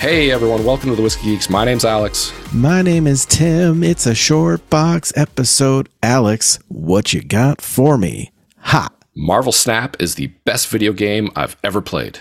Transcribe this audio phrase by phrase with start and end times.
[0.00, 1.50] Hey everyone, welcome to the Whiskey Geeks.
[1.50, 2.32] My name's Alex.
[2.54, 3.84] My name is Tim.
[3.84, 5.90] It's a short box episode.
[6.02, 8.32] Alex, what you got for me?
[8.60, 8.88] Ha!
[9.14, 12.20] Marvel Snap is the best video game I've ever played.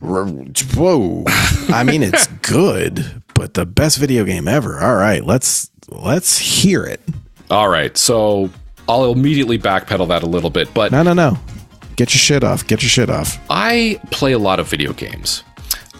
[0.00, 1.24] Whoa.
[1.68, 4.80] I mean it's good, but the best video game ever.
[4.80, 7.02] All right, let's let's hear it.
[7.50, 8.48] All right, so
[8.88, 11.36] I'll immediately backpedal that a little bit, but No, no, no.
[11.96, 12.66] Get your shit off.
[12.66, 13.38] Get your shit off.
[13.50, 15.44] I play a lot of video games.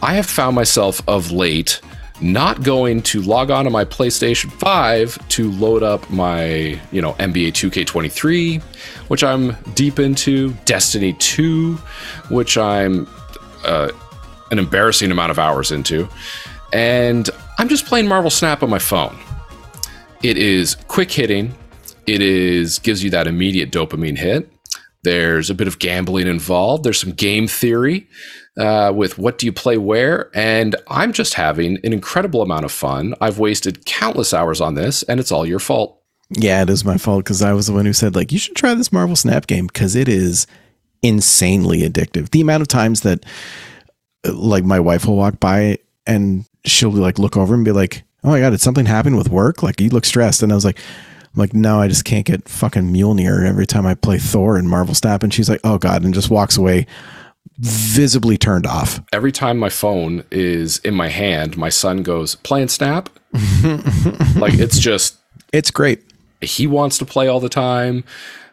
[0.02, 1.80] I have found myself of late
[2.20, 7.14] not going to log on to my PlayStation 5 to load up my, you know,
[7.14, 8.62] NBA 2K23,
[9.08, 11.74] which I'm deep into, Destiny 2,
[12.30, 13.08] which I'm
[13.64, 13.90] uh,
[14.50, 16.08] an embarrassing amount of hours into,
[16.72, 17.28] and
[17.58, 19.18] I'm just playing Marvel Snap on my phone.
[20.22, 21.54] It is quick hitting.
[22.06, 24.51] It is gives you that immediate dopamine hit.
[25.04, 26.84] There's a bit of gambling involved.
[26.84, 28.06] There's some game theory
[28.56, 30.30] uh, with what do you play where.
[30.34, 33.14] And I'm just having an incredible amount of fun.
[33.20, 36.00] I've wasted countless hours on this, and it's all your fault.
[36.30, 38.56] Yeah, it is my fault because I was the one who said, like, you should
[38.56, 40.46] try this Marvel Snap game because it is
[41.02, 42.30] insanely addictive.
[42.30, 43.24] The amount of times that,
[44.26, 48.04] uh, like, my wife will walk by and she'll like look over and be like,
[48.24, 49.62] "Oh my god, did something happen with work?
[49.62, 50.78] Like, you look stressed." And I was like,
[51.34, 54.68] "I'm like, no, I just can't get fucking Mjolnir every time I play Thor and
[54.68, 56.86] Marvel Snap." And she's like, "Oh god," and just walks away,
[57.58, 59.00] visibly turned off.
[59.12, 63.08] Every time my phone is in my hand, my son goes, playing Snap.
[64.36, 65.16] like, it's just,
[65.52, 66.02] It's great.
[66.40, 68.04] he wants to play all the time.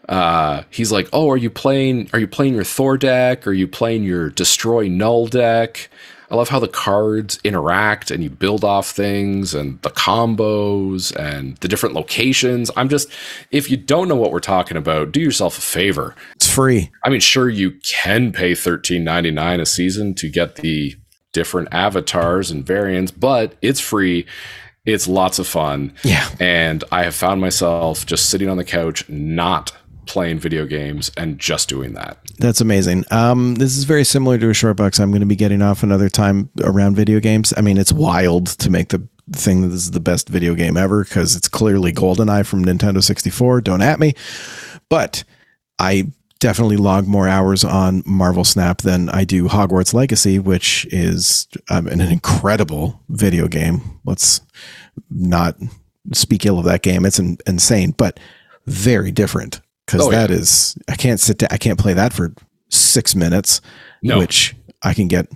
[0.08, 2.09] Uh, he's like, "Oh, are you playing?
[2.14, 3.45] Are you playing your Thor deck?
[3.45, 5.89] Are you playing your Destroy Knull deck?"
[6.31, 11.58] I love how the cards interact and you build off things and the combos and
[11.58, 12.69] the different locations.
[12.77, 13.09] I'm just,
[13.52, 16.16] if you don't know what we're talking about, do yourself a favor.
[16.36, 16.91] It's free.
[17.03, 20.95] I mean, sure, you can pay $13.99 a season to get the
[21.33, 24.25] different avatars and variants, but it's free.
[24.86, 25.93] It's lots of fun.
[26.04, 26.27] Yeah.
[26.39, 29.71] And I have found myself just sitting on the couch, not
[30.09, 32.17] playing video games and just doing that.
[32.39, 33.05] That's amazing.
[33.11, 35.83] Um, this is very similar to a short box I'm going to be getting off
[35.83, 37.53] another time around video games.
[37.55, 40.77] I mean, it's wild to make the thing that this is the best video game
[40.77, 43.61] ever because it's clearly GoldenEye from Nintendo 64.
[43.61, 44.15] Don't at me.
[44.89, 45.23] But
[45.77, 51.48] I definitely log more hours on Marvel Snap than I do Hogwarts Legacy, which is
[51.69, 53.99] um, an incredible video game.
[54.05, 54.42] Let's
[55.11, 55.55] not
[56.14, 57.05] speak ill of that game.
[57.05, 58.19] It's in, insane, but
[58.65, 60.27] very different because Oh, yeah.
[60.27, 62.33] that is I can't sit down, I can't play that for
[62.70, 63.61] six minutes,
[64.04, 64.20] No.
[64.20, 65.27] which I can get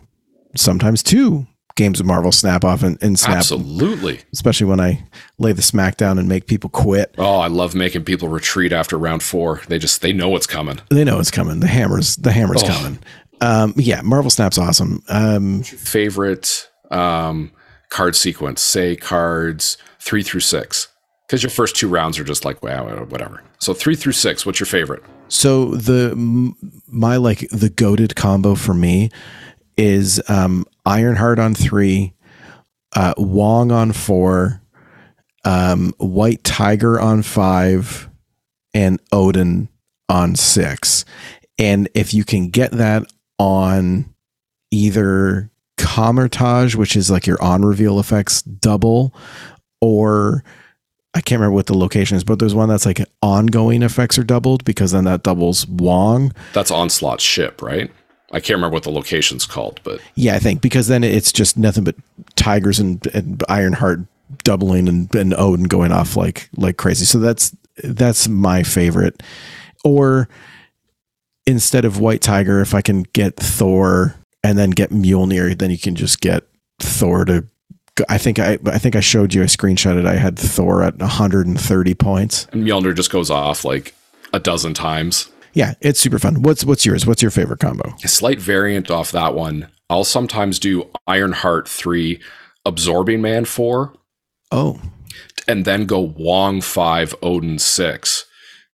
[0.56, 4.20] sometimes two games of Marvel Snap off and, and Snap, Absolutely.
[4.32, 5.04] especially when I
[5.40, 7.16] lay the smack down and make people quit.
[7.18, 9.62] Oh, I love making people retreat after round four.
[9.68, 10.80] They just, they know what's coming.
[10.92, 11.60] They know it's coming.
[11.62, 12.68] The hammer's the hammer's Oh.
[12.68, 13.00] coming.
[13.42, 15.02] Um, yeah, Marvel Snap's awesome.
[15.10, 17.52] Um, Favorite um,
[17.90, 20.90] card sequence, say cards three through six.
[21.34, 23.42] Because your first two rounds are just like, wow, whatever.
[23.58, 25.02] So three through six, what's your favorite?
[25.30, 26.14] So the
[26.86, 29.10] my like the goaded combo for me
[29.76, 32.14] is um Ironheart on three,
[32.96, 34.62] uh Wong on four,
[35.44, 38.08] um White Tiger on five,
[38.76, 39.70] and Odin
[40.08, 41.04] on six.
[41.58, 44.14] And if you can get that on
[44.70, 49.16] either Kamar-Taj, which is like your on reveal effects double,
[49.82, 50.44] or
[51.16, 54.24] I can't remember what the location is, but there's one that's like ongoing effects are
[54.24, 56.34] doubled because then that doubles Wong.
[56.54, 57.92] That's Onslaught ship, right?
[58.32, 61.56] I can't remember what the location's called, but Yeah, I think because then it's just
[61.56, 61.96] nothing but
[62.36, 64.00] tigers and, and Ironheart
[64.44, 67.06] doubling and, and Odin going off like like crazy.
[67.06, 69.22] So that's that's my favorite.
[69.84, 70.28] Or
[71.46, 75.78] instead of White Tiger, if I can get Thor and then get Mjolnir, then you
[75.78, 76.44] can just get
[76.80, 77.46] Thor to.
[78.10, 80.08] I think I I think I showed you I screenshotted.
[80.08, 82.48] I had Thor at 130 points.
[82.52, 83.94] and Mjolnir just goes off like
[84.34, 85.30] a dozen times.
[85.54, 86.42] Yeah, it's super fun.
[86.42, 87.06] What's what's yours?
[87.06, 87.94] What's your favorite combo?
[88.04, 89.68] A slight variant off that one.
[89.90, 92.20] I'll sometimes do Ironheart 3,
[92.66, 93.94] Absorbing Man 4,
[94.52, 94.82] Oh,
[95.48, 98.26] and then go Wong 5, Odin 6.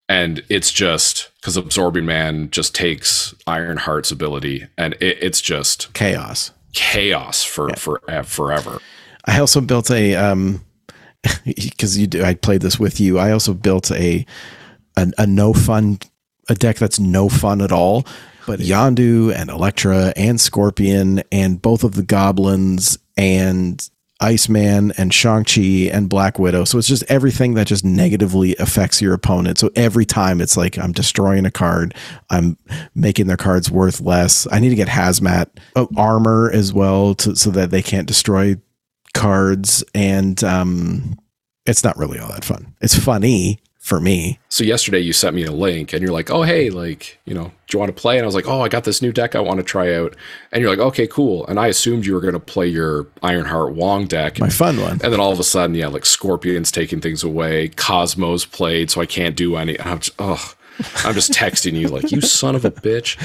[0.08, 6.52] And it's just because Absorbing Man just takes Ironheart's ability, and it, it's just chaos.
[6.74, 8.80] chaos for, for uh, forever.
[9.30, 10.62] I also built a um
[11.46, 13.20] because you do, I played this with you.
[13.20, 14.26] I also built a
[14.98, 16.00] a, a no fun
[16.50, 18.06] a deck that's no fun at all.
[18.48, 23.88] But Yondu and Elektra and Scorpion and both of the goblins and
[24.20, 26.66] Iceman and Shang-Chi and Black Widow.
[26.66, 29.60] So it's just everything that just negatively affects your opponent.
[29.60, 31.94] So every time it's like I'm destroying a card,
[32.32, 32.58] I'm
[32.96, 34.48] making their cards worth less.
[34.52, 38.56] I need to get hazmat uh, armor as well to, so that they can't destroy
[39.14, 39.84] cards.
[39.94, 41.20] And um,
[41.66, 42.74] it's not really all that fun.
[42.82, 44.38] It's funny for me.
[44.50, 47.46] So yesterday you sent me a link and you're like, oh, hey, like, you know,
[47.46, 48.18] do you want to play?
[48.18, 50.16] And I was like, oh, I got this new deck I want to try out.
[50.52, 51.48] And you're like, okay, cool.
[51.48, 54.40] And I assumed you were going to play your Ironheart Wong deck.
[54.40, 55.00] My fun one.
[55.02, 57.70] And then all of a sudden, yeah, like Scorpion's taking things away.
[57.70, 59.80] Cosmos played, so I can't do any.
[59.80, 60.54] I'm just, oh,
[61.04, 63.18] I'm just texting you like, you son of a bitch.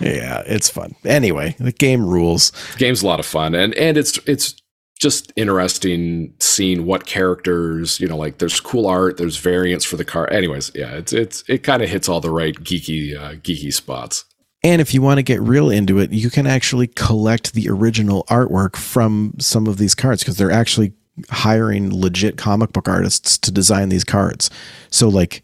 [0.00, 0.96] Yeah, it's fun.
[1.04, 2.50] Anyway, the game rules.
[2.72, 3.54] The game's a lot of fun.
[3.54, 4.56] And, and it's, it's,
[5.02, 10.04] just interesting seeing what characters, you know, like there's cool art, there's variants for the
[10.04, 10.30] car.
[10.32, 14.24] Anyways, yeah, it's it's it kind of hits all the right geeky uh, geeky spots.
[14.64, 18.22] And if you want to get real into it, you can actually collect the original
[18.30, 20.92] artwork from some of these cards because they're actually
[21.30, 24.50] hiring legit comic book artists to design these cards.
[24.90, 25.42] So like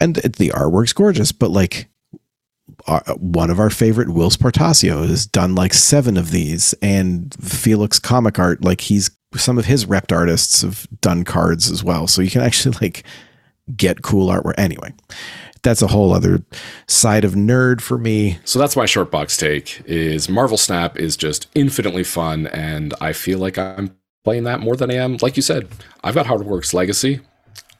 [0.00, 1.88] and the artwork's gorgeous, but like
[2.86, 7.98] our, one of our favorite, Whilce Portacio, has done like seven of these, and Felix
[7.98, 12.06] Comic Art, like he's some of his repped artists have done cards as well.
[12.06, 13.04] So you can actually like
[13.76, 14.54] get cool artwork.
[14.56, 14.92] Anyway,
[15.62, 16.42] that's a whole other
[16.86, 18.38] side of nerd for me.
[18.44, 23.12] So that's my short box take is Marvel Snap is just infinitely fun and I
[23.12, 25.18] feel like I'm playing that more than I am.
[25.20, 25.68] Like you said,
[26.04, 27.20] I've got Hogwarts Legacy.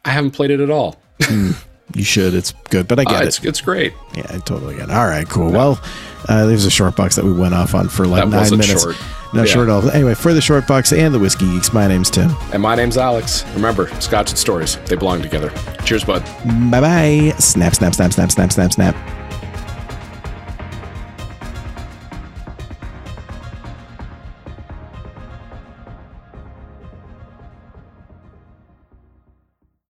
[0.04, 0.96] I haven't played it at all.
[1.20, 1.56] mm.
[1.94, 2.34] You should.
[2.34, 3.46] It's good, but I get uh, it's, it.
[3.46, 3.94] It's great.
[4.14, 4.94] Yeah, I totally get it.
[4.94, 5.50] All right, cool.
[5.50, 5.56] Yeah.
[5.56, 5.80] Well,
[6.28, 8.82] uh, there's a short box that we went off on for like that nine minutes.
[8.82, 8.96] Short.
[9.32, 9.52] Not yeah.
[9.52, 9.90] short at all.
[9.90, 12.34] Anyway, for the short box and the whiskey geeks, my name's Tim.
[12.52, 13.44] And my name's Alex.
[13.54, 15.52] Remember, Scotch and stories, they belong together.
[15.84, 16.24] Cheers, bud.
[16.70, 17.34] Bye bye.
[17.38, 19.25] Snap, snap, snap, snap, snap, snap, snap.